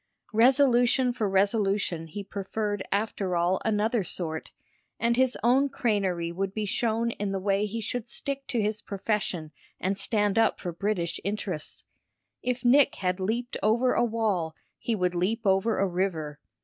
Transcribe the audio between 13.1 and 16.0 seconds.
leaped over a wall he would leap over a